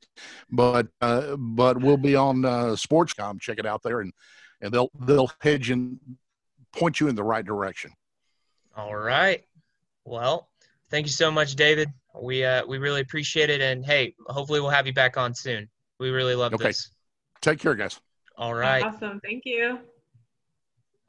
[0.49, 3.41] But uh, but we'll be on uh, Sportscom.
[3.41, 4.13] Check it out there, and
[4.61, 5.99] and they'll they'll hedge and
[6.73, 7.91] point you in the right direction.
[8.77, 9.43] All right.
[10.05, 10.47] Well,
[10.89, 11.89] thank you so much, David.
[12.21, 15.69] We uh, we really appreciate it, and hey, hopefully we'll have you back on soon.
[15.99, 16.67] We really love okay.
[16.67, 16.91] this.
[17.41, 17.99] Take care, guys.
[18.37, 18.83] All right.
[18.83, 19.19] Awesome.
[19.23, 19.79] Thank you.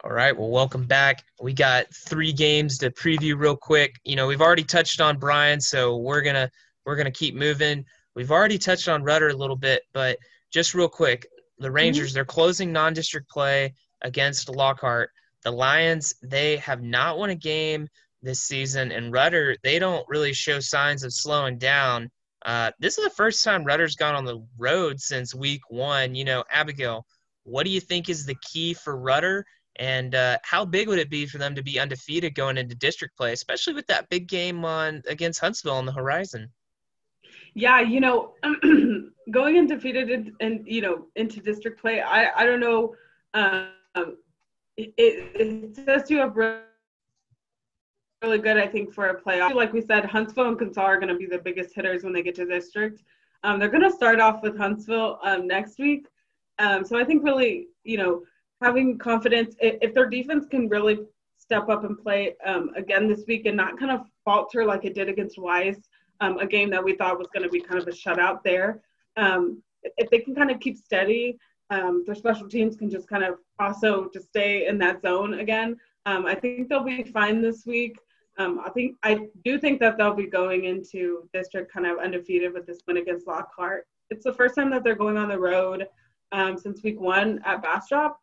[0.05, 0.37] All right.
[0.37, 1.23] Well, welcome back.
[1.41, 3.95] We got three games to preview real quick.
[4.05, 6.51] You know, we've already touched on Bryan, so we're gonna
[6.85, 7.85] we're gonna keep moving.
[8.17, 10.19] We've already touched on Rudder a little bit, but
[10.53, 11.27] just real quick,
[11.59, 11.77] the mm-hmm.
[11.77, 12.15] Rangers mm-hmm.
[12.15, 15.11] they're closing non-district play against Lockhart.
[15.45, 17.89] The Lions they have not won a game
[18.23, 22.11] this season, and Rudder they don't really show signs of slowing down.
[22.45, 26.15] Uh, this is the first time Rudder's gone on the road since week one.
[26.15, 27.07] You know, Abigail,
[27.45, 29.45] what do you think is the key for Rudder?
[29.77, 33.17] And uh, how big would it be for them to be undefeated going into district
[33.17, 36.51] play, especially with that big game on against Huntsville on the horizon?
[37.55, 38.35] Yeah, you know,
[39.31, 42.95] going undefeated and, you know into district play, I I don't know.
[43.35, 44.17] Um,
[44.77, 46.37] it, it says you have
[48.23, 49.55] really good, I think, for a playoff.
[49.55, 52.23] Like we said, Huntsville and Consol are going to be the biggest hitters when they
[52.23, 53.03] get to district.
[53.43, 56.07] Um, they're going to start off with Huntsville um, next week.
[56.59, 58.23] Um, so I think really, you know,
[58.63, 61.01] having confidence, if, if their defense can really
[61.37, 64.95] step up and play um, again this week and not kind of falter like it
[64.95, 65.79] did against Weiss,
[66.21, 68.81] um, a game that we thought was going to be kind of a shutout there.
[69.17, 71.39] Um, if they can kind of keep steady,
[72.07, 75.77] their special teams can just kind of also just stay in that zone again.
[76.07, 77.97] Um, I think they'll be fine this week.
[78.39, 82.53] Um, I think I do think that they'll be going into district kind of undefeated
[82.55, 83.87] with this win against Lockhart.
[84.11, 85.87] It's the first time that they're going on the road
[86.33, 88.19] um, since week one at Bastrop.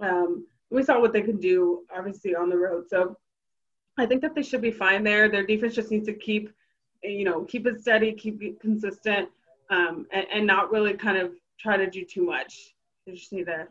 [0.00, 2.88] Um, we saw what they can do, obviously, on the road.
[2.88, 3.16] So
[3.98, 5.28] I think that they should be fine there.
[5.28, 6.50] Their defense just needs to keep,
[7.02, 9.28] you know, keep it steady, keep it consistent,
[9.70, 12.74] um, and, and, not really kind of try to do too much.
[13.06, 13.68] They just need to,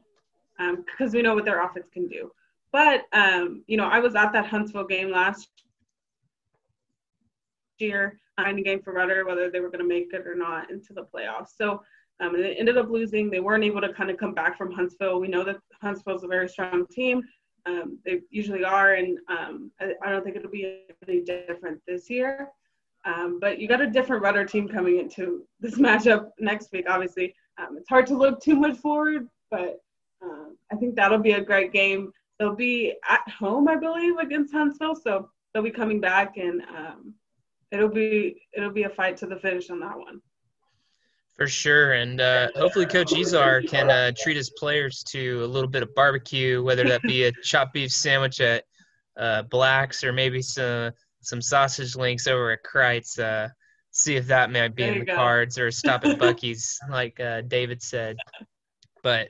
[0.57, 2.31] because um, we know what their offense can do.
[2.71, 5.49] But um, you know, I was at that Huntsville game last
[7.81, 10.71] year, in a game for Rudder, whether they were going to make it or not
[10.71, 11.55] into the playoffs.
[11.55, 11.81] So
[12.19, 13.29] um, they ended up losing.
[13.29, 15.19] They weren't able to kind of come back from Huntsville.
[15.19, 17.23] We know that Huntsville is a very strong team.
[17.65, 22.09] Um, they usually are, and um, I, I, don't think it'll be any different this
[22.09, 22.49] year.
[23.05, 26.85] Um, but you got a different Rudder team coming into this matchup next week.
[26.89, 29.79] Obviously, um, it's hard to look too much forward, but
[30.23, 32.11] um, I think that'll be a great game.
[32.39, 36.63] They'll be at home, I believe, against Huntsville, so they'll be coming back, and
[37.71, 40.21] it'll be it'll be a fight to the finish on that one.
[41.37, 45.69] For sure, and uh, hopefully Coach Izar can uh, treat his players to a little
[45.69, 48.65] bit of barbecue, whether that be a chopped beef sandwich at
[49.17, 53.17] uh, Blacks or maybe some some sausage links over at Kreuz.
[53.17, 53.49] Uh,
[53.91, 55.15] see if that might be in the go.
[55.15, 58.17] cards, or stop at Buc-ee's, like uh, David said.
[59.03, 59.29] But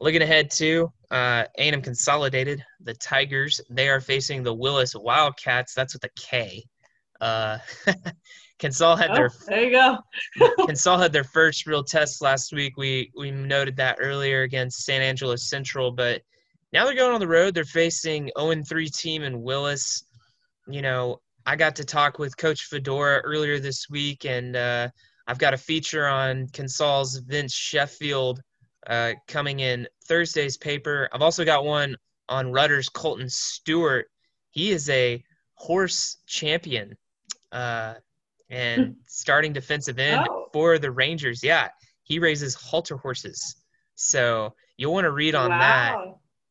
[0.00, 3.60] looking ahead to uh, A&M Consolidated, the Tigers.
[3.70, 5.74] They are facing the Willis Wildcats.
[5.74, 6.64] That's with a K.
[7.24, 7.58] Uh,
[8.60, 9.98] Consol had oh, their there you go.
[10.66, 12.76] Consol had their first real test last week.
[12.76, 16.20] We we noted that earlier against San Angelo Central, but
[16.72, 17.54] now they're going on the road.
[17.54, 20.04] They're facing 0-3 team in Willis.
[20.68, 24.88] You know, I got to talk with Coach Fedora earlier this week, and uh,
[25.26, 28.40] I've got a feature on Consol's Vince Sheffield
[28.86, 31.08] uh, coming in Thursday's paper.
[31.12, 31.96] I've also got one
[32.28, 34.06] on Rudder's Colton Stewart.
[34.50, 35.22] He is a
[35.54, 36.96] horse champion.
[37.54, 37.94] Uh,
[38.50, 40.48] and starting defensive end oh.
[40.52, 41.42] for the Rangers.
[41.42, 41.68] Yeah,
[42.02, 43.56] he raises halter horses.
[43.94, 45.58] So you'll want to read on wow.
[45.58, 45.96] that.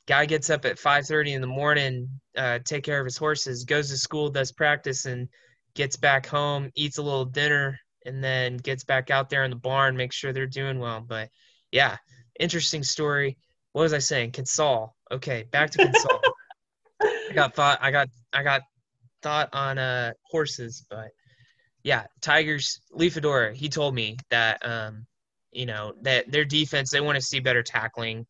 [0.06, 3.90] Guy gets up at 5:30 in the morning, uh, take care of his horses, goes
[3.90, 5.30] to school, does practice, and
[5.76, 9.56] gets back home, eats a little dinner, and then gets back out there in the
[9.56, 11.02] barn, makes sure they're doing well.
[11.02, 11.30] But
[11.72, 11.98] yeah,
[12.40, 13.38] interesting story.
[13.72, 14.32] What was I saying?
[14.32, 14.92] Consol.
[15.12, 16.20] Okay, back to Consol.
[17.02, 17.80] I got thought.
[17.82, 18.10] I got.
[18.34, 18.62] I got
[19.24, 21.12] thought on uh horses, but
[21.84, 25.06] yeah, Tigers, Lee Fedora, he told me that, um,
[25.52, 28.26] you know, that their defense, they want to see better tackling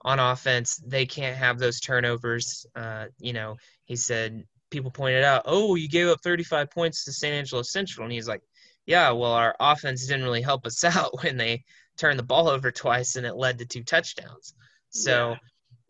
[0.00, 0.76] on offense.
[0.84, 2.64] They can't have those turnovers.
[2.74, 7.12] Uh, you know, he said, people pointed out, oh, you gave up 35 points to
[7.12, 8.04] San Angelo Central.
[8.04, 8.42] And he's like,
[8.86, 11.64] yeah, well, our offense didn't really help us out when they
[11.98, 14.54] turned the ball over twice and it led to two touchdowns.
[14.88, 15.36] So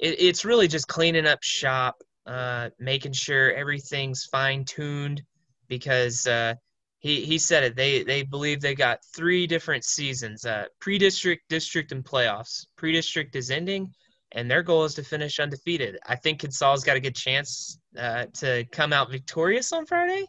[0.00, 0.10] yeah.
[0.10, 5.22] it, it's really just cleaning up shop, uh, making sure everything's fine tuned
[5.68, 6.54] because, uh,
[6.98, 7.76] he he said it.
[7.76, 12.66] They they believe they got three different seasons: uh, pre-district, district, and playoffs.
[12.76, 13.92] Pre-district is ending,
[14.32, 15.98] and their goal is to finish undefeated.
[16.06, 20.26] I think Consol's got a good chance uh, to come out victorious on Friday.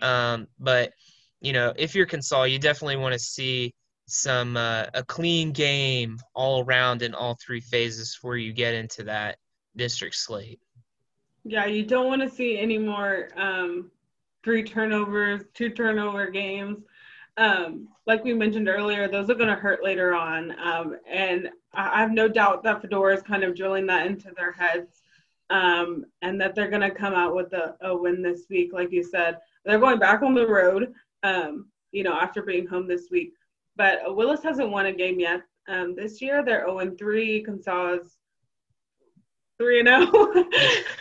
[0.00, 0.92] Um, but
[1.40, 3.74] you know, if you're Consol, you definitely want to see
[4.06, 9.04] some uh, a clean game all around in all three phases before you get into
[9.04, 9.38] that
[9.76, 10.60] district slate.
[11.48, 13.92] Yeah, you don't want to see any more um,
[14.42, 16.78] three turnovers, two turnover games.
[17.36, 20.58] Um, like we mentioned earlier, those are going to hurt later on.
[20.58, 24.50] Um, and I have no doubt that Fedora is kind of drilling that into their
[24.50, 25.02] heads
[25.48, 28.72] um, and that they're going to come out with a, a, win this week.
[28.72, 32.88] Like you said, they're going back on the road, um, you know, after being home
[32.88, 33.34] this week.
[33.76, 35.42] But Willis hasn't won a game yet.
[35.68, 37.44] Um, this year, they're 0 3.
[37.44, 38.16] Consol's
[39.58, 40.10] three and zero.
[40.12, 40.44] Oh.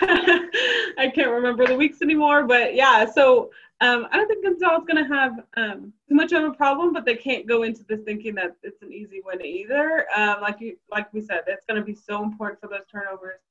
[0.98, 3.06] I can't remember the weeks anymore, but yeah.
[3.06, 6.52] So um, I don't think Consol's is going to have um, too much of a
[6.52, 10.06] problem, but they can't go into this thinking that it's an easy win either.
[10.15, 13.41] Um, like you, like we said, it's going to be so important for those turnovers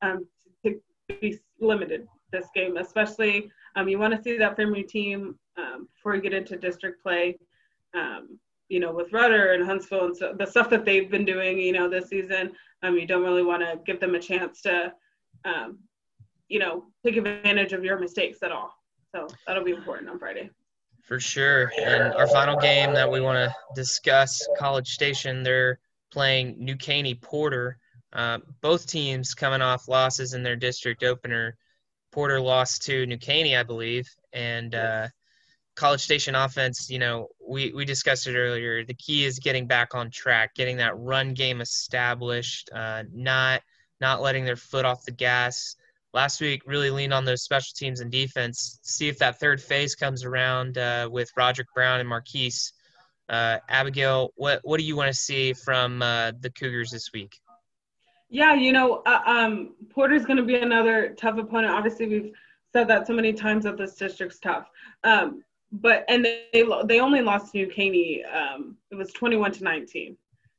[0.00, 0.26] um,
[0.64, 5.38] to, to, be limited this game, especially um, you want to see that family team
[5.58, 7.38] um, before you get into district play.
[8.70, 11.72] you know, with Rudder and Huntsville and so the stuff that they've been doing, you
[11.72, 12.52] know, this season.
[12.82, 14.92] Um, you don't really want to give them a chance to,
[15.44, 15.78] um,
[16.48, 18.72] you know, take advantage of your mistakes at all.
[19.14, 20.50] So that'll be important on Friday.
[21.02, 21.72] For sure.
[21.80, 25.80] And our final game that we want to discuss, College Station, they're
[26.12, 27.78] playing New Caney Porter.
[28.12, 31.56] Uh, both teams coming off losses in their district opener.
[32.12, 35.08] Porter lost to New Caney, I believe, and uh,
[35.78, 36.90] College Station offense.
[36.90, 38.84] You know, we we discussed it earlier.
[38.84, 43.62] The key is getting back on track, getting that run game established, uh, not
[44.00, 45.76] not letting their foot off the gas.
[46.12, 48.80] Last week, really leaned on those special teams and defense.
[48.82, 52.72] See if that third phase comes around uh, with Roderick Brown and Marquise.
[53.28, 57.38] Uh, Abigail, what what do you want to see from uh, the Cougars this week?
[58.30, 61.72] Yeah, you know, uh, um, Porter's going to be another tough opponent.
[61.72, 62.32] Obviously, we've
[62.72, 64.66] said that so many times that this district's tough.
[65.04, 68.24] Um, but and they they only lost to New Caney.
[68.24, 70.16] Um, it was 21 to 19.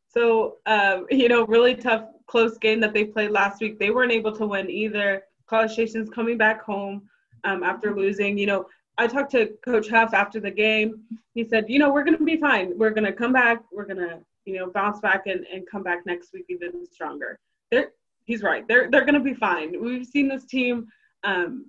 [0.08, 3.80] So uh, you know, really tough, close game that they played last week.
[3.80, 5.24] They weren't able to win either.
[5.48, 7.10] College Station's coming back home
[7.44, 8.38] um, after losing.
[8.38, 8.66] You know,
[8.98, 11.02] I talked to Coach Huff after the game.
[11.34, 12.78] He said, you know, we're to be fine.
[12.78, 13.64] We're to come back.
[13.72, 17.40] We're to, you know, bounce back and, and come back next week even stronger
[17.72, 17.92] they're
[18.26, 18.68] he's right.
[18.68, 19.82] They're they're to be fine.
[19.82, 20.88] We've seen this team
[21.24, 21.66] um,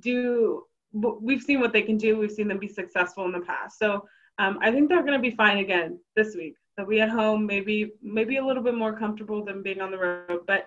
[0.00, 0.64] do.
[0.92, 2.18] We've seen what they can do.
[2.18, 3.78] We've seen them be successful in the past.
[3.78, 4.04] So
[4.38, 6.54] um, I think they're going to be fine again this week.
[6.76, 9.98] They'll be at home, maybe maybe a little bit more comfortable than being on the
[9.98, 10.66] road, but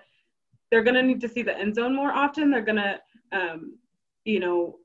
[0.70, 2.50] they're going to need to see the end zone more often.
[2.50, 3.00] They're going to,
[3.32, 3.76] um,
[4.24, 4.78] you know,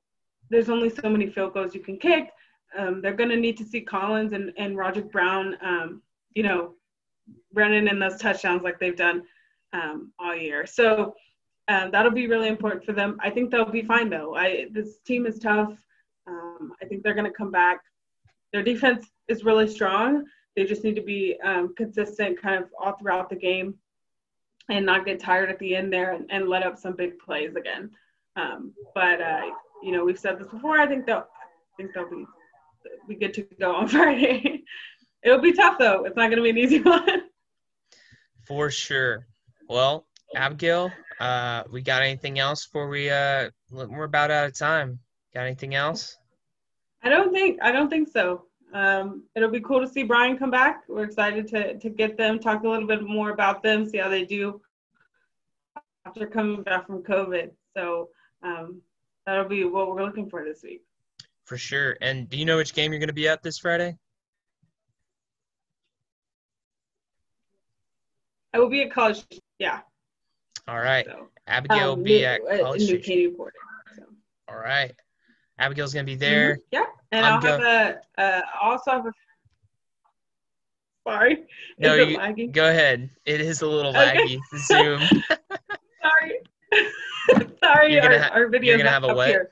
[0.49, 2.29] there's only so many field goals you can kick.
[2.77, 6.01] Um, they're going to need to see Collins and, and Roger Brown, um,
[6.33, 6.73] you know,
[7.53, 9.23] running in those touchdowns like they've done
[9.73, 10.65] um, all year.
[10.65, 11.13] So
[11.69, 13.17] um, that'll be really important for them.
[13.21, 14.35] I think they'll be fine though.
[14.35, 15.71] I this team is tough.
[16.27, 17.81] Um, I think they're going to come back.
[18.51, 20.25] Their defense is really strong.
[20.55, 23.75] They just need to be um, consistent, kind of all throughout the game,
[24.69, 27.55] and not get tired at the end there and, and let up some big plays
[27.55, 27.91] again.
[28.35, 29.41] Um, but uh,
[29.83, 30.79] you know, we've said this before.
[30.79, 32.25] I think they'll, I think they'll be
[33.07, 34.63] be good to go on Friday.
[35.21, 36.05] It'll be tough though.
[36.05, 37.23] It's not going to be an easy one.
[38.47, 39.27] For sure.
[39.67, 44.99] Well, Abigail, uh, we got anything else before we uh we're about out of time.
[45.33, 46.17] Got anything else?
[47.03, 48.45] I don't think I don't think so.
[48.73, 50.83] Um, it'll be cool to see Bryan come back.
[50.87, 54.09] We're excited to to get them, talk a little bit more about them, see how
[54.09, 54.61] they do
[56.05, 57.51] after coming back from COVID.
[57.75, 58.09] So
[58.43, 58.81] um,
[59.25, 60.81] that'll be what we're looking for this week.
[61.45, 61.97] For sure.
[62.01, 63.97] And do you know which game you're going to be at this Friday?
[68.53, 69.23] I will be at college
[69.59, 69.81] yeah.
[70.69, 71.05] All right.
[71.05, 73.57] So, Abigail um, be at uh, College New Caney Porter.
[73.95, 74.03] So.
[74.47, 74.93] All right.
[75.57, 76.53] Abigail's gonna be there.
[76.53, 76.61] Mm-hmm.
[76.71, 79.11] Yeah, and i will have a uh, also have a.
[81.07, 81.45] Sorry.
[81.79, 82.51] No, you, laggy?
[82.51, 83.09] go ahead.
[83.25, 84.37] It is a little laggy.
[84.67, 84.99] Zoom.
[86.03, 86.39] Sorry.
[87.63, 89.29] Sorry, you're gonna, our, our video is up what?
[89.29, 89.49] here.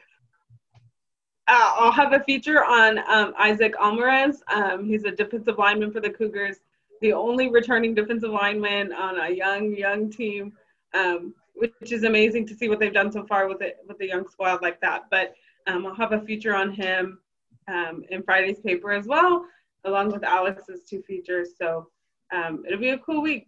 [1.47, 4.43] Uh, I'll have a feature on um, Isaac Alvarez.
[4.53, 6.57] Um, he's a defensive lineman for the Cougars
[7.01, 10.53] the only returning defensive lineman on a young, young team,
[10.97, 14.07] um, which is amazing to see what they've done so far with it with a
[14.07, 15.03] young squad like that.
[15.09, 15.33] But
[15.65, 17.19] um, I'll have a feature on him
[17.67, 19.45] um, in Friday's paper as well,
[19.85, 21.49] along with Alex's two features.
[21.59, 21.89] So
[22.33, 23.47] um, it'll be a cool week.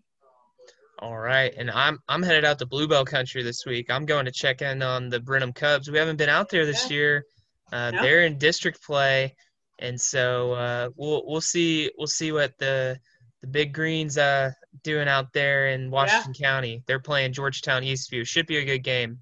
[1.01, 3.89] All right, and I'm I'm headed out to Blue Bell Country this week.
[3.89, 5.89] I'm going to check in on the Brenham Cubs.
[5.89, 6.97] We haven't been out there this yeah.
[6.97, 7.25] year.
[7.71, 8.01] Uh, no.
[8.01, 9.33] They're in district play,
[9.79, 12.99] and so uh, we'll we'll see we'll see what the
[13.41, 14.51] the Big Greens uh,
[14.83, 16.47] doing out there in Washington yeah.
[16.47, 16.83] County.
[16.85, 18.27] They're playing Georgetown Eastview.
[18.27, 19.19] Should be a good game.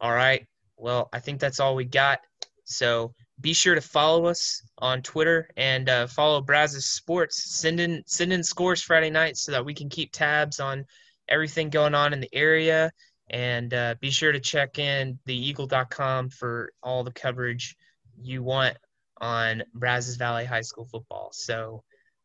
[0.00, 0.46] All right.
[0.76, 2.20] Well, I think that's all we got.
[2.64, 7.56] So be sure to follow us on Twitter and uh, follow Brazos Sports.
[7.58, 10.84] Send in send in scores Friday night so that we can keep tabs on
[11.28, 12.92] everything going on in the area.
[13.30, 17.76] And uh, be sure to check in theeagle.com for all the coverage
[18.20, 18.76] you want
[19.20, 21.30] on Brazos Valley High School football.
[21.32, 21.82] So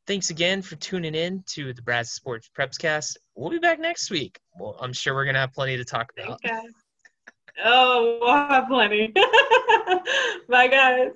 [0.09, 3.17] Thanks again for tuning in to the Brazos Sports Prepscast.
[3.35, 4.39] We'll be back next week.
[4.59, 6.39] Well, I'm sure we're to have plenty to talk about.
[6.43, 6.67] Okay.
[7.63, 9.13] Oh, we'll have plenty.
[10.49, 11.11] Bye, guys.